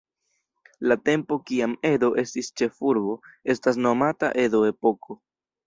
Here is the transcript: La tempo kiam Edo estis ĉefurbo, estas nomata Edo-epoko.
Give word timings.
La 0.91 0.95
tempo 1.09 1.37
kiam 1.49 1.75
Edo 1.91 2.09
estis 2.23 2.51
ĉefurbo, 2.63 3.15
estas 3.55 3.81
nomata 3.89 4.33
Edo-epoko. 4.49 5.23